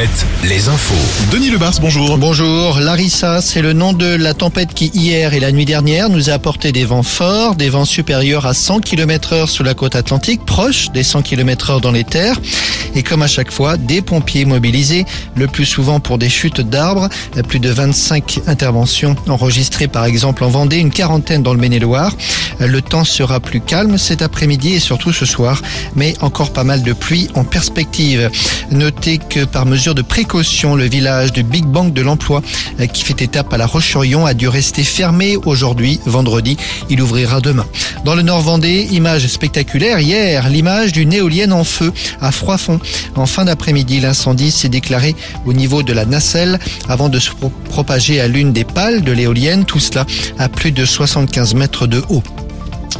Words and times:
7, 0.00 0.26
les 0.48 0.68
infos. 0.68 0.94
Denis 1.30 1.50
Lebars, 1.50 1.74
bonjour. 1.78 2.16
Bonjour, 2.16 2.80
Larissa, 2.80 3.42
c'est 3.42 3.60
le 3.60 3.74
nom 3.74 3.92
de 3.92 4.06
la 4.06 4.32
tempête 4.32 4.72
qui 4.72 4.86
hier 4.94 5.34
et 5.34 5.40
la 5.40 5.52
nuit 5.52 5.66
dernière 5.66 6.08
nous 6.08 6.30
a 6.30 6.32
apporté 6.32 6.72
des 6.72 6.86
vents 6.86 7.02
forts, 7.02 7.54
des 7.54 7.68
vents 7.68 7.84
supérieurs 7.84 8.46
à 8.46 8.54
100 8.54 8.80
km 8.80 9.34
heure 9.34 9.50
sous 9.50 9.62
la 9.62 9.74
côte 9.74 9.96
atlantique, 9.96 10.46
proches 10.46 10.90
des 10.92 11.02
100 11.02 11.20
km 11.20 11.68
heure 11.68 11.80
dans 11.82 11.92
les 11.92 12.04
terres. 12.04 12.40
Et 12.94 13.02
comme 13.02 13.22
à 13.22 13.26
chaque 13.26 13.52
fois, 13.52 13.76
des 13.76 14.00
pompiers 14.00 14.46
mobilisés, 14.46 15.04
le 15.36 15.46
plus 15.46 15.66
souvent 15.66 16.00
pour 16.00 16.16
des 16.16 16.30
chutes 16.30 16.62
d'arbres. 16.62 17.10
Plus 17.46 17.60
de 17.60 17.68
25 17.70 18.40
interventions 18.46 19.16
enregistrées 19.28 19.86
par 19.86 20.06
exemple 20.06 20.44
en 20.44 20.48
Vendée, 20.48 20.78
une 20.78 20.90
quarantaine 20.90 21.42
dans 21.42 21.52
le 21.52 21.60
Maine-et-Loire. 21.60 22.16
Le 22.58 22.80
temps 22.80 23.04
sera 23.04 23.38
plus 23.38 23.60
calme 23.60 23.98
cet 23.98 24.22
après-midi 24.22 24.74
et 24.74 24.80
surtout 24.80 25.12
ce 25.12 25.26
soir, 25.26 25.60
mais 25.94 26.14
encore 26.20 26.52
pas 26.52 26.64
mal 26.64 26.82
de 26.82 26.92
pluie 26.92 27.28
en 27.34 27.44
perspective. 27.44 28.30
Notez 28.70 29.18
que 29.18 29.44
par 29.44 29.66
mesure 29.66 29.89
de 29.94 30.02
précaution, 30.02 30.74
le 30.74 30.84
village 30.84 31.32
du 31.32 31.42
Big 31.42 31.64
Bang 31.64 31.92
de 31.92 32.02
l'emploi, 32.02 32.42
euh, 32.80 32.86
qui 32.86 33.02
fait 33.04 33.20
étape 33.22 33.52
à 33.52 33.56
la 33.58 33.66
Roche-sur-Yon, 33.66 34.26
a 34.26 34.34
dû 34.34 34.48
rester 34.48 34.84
fermé 34.84 35.36
aujourd'hui, 35.36 36.00
vendredi. 36.06 36.56
Il 36.88 37.00
ouvrira 37.02 37.40
demain. 37.40 37.66
Dans 38.04 38.14
le 38.14 38.22
Nord 38.22 38.42
Vendée, 38.42 38.88
image 38.92 39.26
spectaculaire 39.26 40.00
hier, 40.00 40.48
l'image 40.48 40.92
d'une 40.92 41.12
éolienne 41.12 41.52
en 41.52 41.64
feu 41.64 41.92
à 42.20 42.32
Froidfond. 42.32 42.80
En 43.16 43.26
fin 43.26 43.44
d'après-midi, 43.44 44.00
l'incendie 44.00 44.50
s'est 44.50 44.68
déclaré 44.68 45.14
au 45.46 45.52
niveau 45.52 45.82
de 45.82 45.92
la 45.92 46.04
nacelle 46.04 46.58
avant 46.88 47.08
de 47.08 47.18
se 47.18 47.30
pro- 47.30 47.52
propager 47.70 48.20
à 48.20 48.28
l'une 48.28 48.52
des 48.52 48.64
pales 48.64 49.02
de 49.02 49.12
l'éolienne, 49.12 49.64
tout 49.64 49.80
cela 49.80 50.06
à 50.38 50.48
plus 50.48 50.72
de 50.72 50.84
75 50.84 51.54
mètres 51.54 51.86
de 51.86 52.02
haut. 52.08 52.22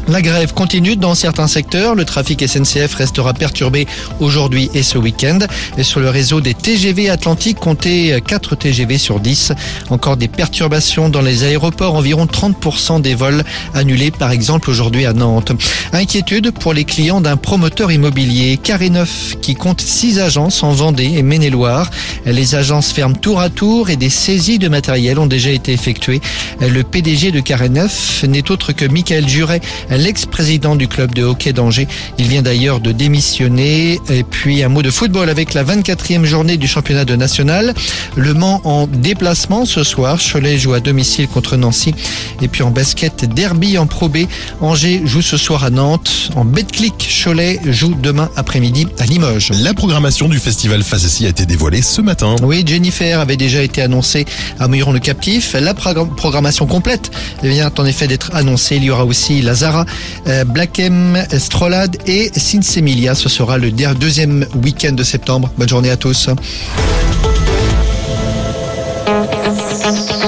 La 0.08 0.22
grève 0.22 0.54
continue 0.54 0.96
dans 0.96 1.14
certains 1.14 1.46
secteurs. 1.46 1.94
Le 1.94 2.04
trafic 2.04 2.46
SNCF 2.46 2.94
restera 2.94 3.32
perturbé 3.32 3.86
aujourd'hui 4.18 4.70
et 4.74 4.82
ce 4.82 4.98
week-end. 4.98 5.38
Et 5.78 5.84
sur 5.84 6.00
le 6.00 6.10
réseau 6.10 6.40
des 6.40 6.54
TGV 6.54 7.10
Atlantique, 7.10 7.58
comptez 7.58 8.20
4 8.26 8.56
TGV 8.56 8.98
sur 8.98 9.20
10. 9.20 9.52
Encore 9.90 10.16
des 10.16 10.28
perturbations 10.28 11.08
dans 11.08 11.22
les 11.22 11.44
aéroports. 11.44 11.94
Environ 11.94 12.26
30% 12.26 13.00
des 13.00 13.14
vols 13.14 13.44
annulés, 13.74 14.10
par 14.10 14.32
exemple 14.32 14.70
aujourd'hui 14.70 15.06
à 15.06 15.12
Nantes. 15.12 15.52
Inquiétude 15.92 16.50
pour 16.50 16.72
les 16.72 16.84
clients 16.84 17.20
d'un 17.20 17.36
promoteur 17.36 17.92
immobilier, 17.92 18.56
Carré 18.56 18.90
Neuf, 18.90 19.36
qui 19.40 19.54
compte 19.54 19.80
6 19.80 20.18
agences 20.18 20.62
en 20.62 20.72
Vendée 20.72 21.12
et 21.16 21.22
Maine-et-Loire. 21.22 21.90
Les 22.26 22.54
agences 22.54 22.92
ferment 22.92 23.16
tour 23.16 23.40
à 23.40 23.48
tour 23.48 23.90
et 23.90 23.96
des 23.96 24.10
saisies 24.10 24.58
de 24.58 24.68
matériel 24.68 25.18
ont 25.18 25.26
déjà 25.26 25.50
été 25.50 25.72
effectuées. 25.72 26.20
Le 26.60 26.82
PDG 26.82 27.30
de 27.30 27.40
Carré 27.40 27.68
Neuf 27.68 28.24
n'est 28.26 28.50
autre 28.50 28.72
que 28.72 28.84
Michael 28.84 29.28
Juret, 29.28 29.60
l'ex-président 29.96 30.76
du 30.76 30.88
club 30.88 31.14
de 31.14 31.22
hockey 31.24 31.52
d'Angers. 31.52 31.88
Il 32.18 32.26
vient 32.28 32.42
d'ailleurs 32.42 32.80
de 32.80 32.92
démissionner. 32.92 33.98
Et 34.10 34.22
puis 34.22 34.62
un 34.62 34.68
mot 34.68 34.82
de 34.82 34.90
football 34.90 35.28
avec 35.30 35.54
la 35.54 35.64
24e 35.64 36.24
journée 36.24 36.56
du 36.56 36.68
championnat 36.68 37.04
de 37.04 37.16
national. 37.16 37.74
Le 38.16 38.34
Mans 38.34 38.60
en 38.64 38.86
déplacement 38.86 39.64
ce 39.64 39.84
soir. 39.84 40.18
Cholet 40.20 40.58
joue 40.58 40.74
à 40.74 40.80
domicile 40.80 41.28
contre 41.28 41.56
Nancy. 41.56 41.94
Et 42.42 42.48
puis 42.48 42.62
en 42.62 42.70
basket, 42.70 43.24
derby 43.24 43.78
en 43.78 43.86
Pro 43.86 44.08
B. 44.08 44.18
Angers 44.60 45.02
joue 45.04 45.22
ce 45.22 45.36
soir 45.36 45.64
à 45.64 45.70
Nantes. 45.70 46.30
En 46.36 46.44
Betclic, 46.44 47.08
Cholet 47.24 47.60
joue 47.66 47.94
demain 48.00 48.30
après-midi 48.36 48.86
à 48.98 49.06
Limoges. 49.06 49.50
La 49.62 49.74
programmation 49.74 50.28
du 50.28 50.38
festival 50.38 50.82
Facessi 50.82 51.26
a 51.26 51.28
été 51.28 51.46
dévoilée 51.46 51.82
ce 51.82 52.00
matin. 52.00 52.36
Oui, 52.42 52.62
Jennifer 52.66 53.20
avait 53.20 53.36
déjà 53.36 53.62
été 53.62 53.82
annoncée 53.82 54.24
à 54.58 54.68
Mouilleron 54.68 54.92
le 54.92 54.98
Captif. 55.00 55.54
La 55.58 55.74
progr- 55.74 56.14
programmation 56.14 56.66
complète 56.66 57.10
vient 57.42 57.70
en 57.78 57.84
effet 57.84 58.06
d'être 58.06 58.30
annoncée. 58.34 58.76
Il 58.76 58.84
y 58.84 58.90
aura 58.90 59.04
aussi 59.04 59.42
Lazara, 59.42 59.79
euh, 60.26 60.44
Blackem, 60.44 61.18
Strolad 61.38 61.96
et 62.06 62.30
Sinsemilia. 62.36 63.14
Ce 63.14 63.28
sera 63.28 63.58
le 63.58 63.70
deuxième 63.70 64.46
week-end 64.62 64.92
de 64.92 65.02
septembre. 65.02 65.50
Bonne 65.58 65.68
journée 65.68 65.90
à 65.90 65.96
tous. 65.96 66.28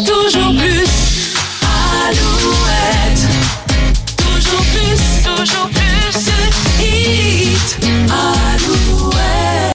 Toujours 0.05 0.55
plus, 0.59 0.85
Alouette. 2.07 3.23
Toujours 4.17 4.65
plus, 4.73 5.23
toujours 5.25 5.69
plus. 5.69 5.72